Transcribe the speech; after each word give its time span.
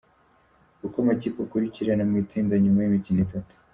Uko 0.85 0.95
amakipe 1.03 1.39
akurikirana 1.45 2.03
mu 2.09 2.15
itsinda 2.23 2.53
nyuma 2.63 2.79
y’imikino 2.81 3.19
itatu. 3.27 3.53